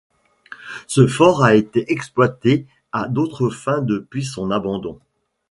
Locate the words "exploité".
1.91-2.65